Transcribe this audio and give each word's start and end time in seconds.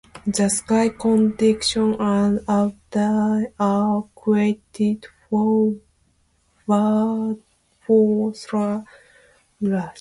The 0.25 0.49
sky 0.49 0.89
conditions 0.89 1.95
at 1.99 2.41
Udaipur 2.49 3.53
are 3.59 4.01
quite 4.15 4.63
favourable 4.73 5.79
for 6.65 8.33
solar 8.33 8.83
observations. 9.59 9.89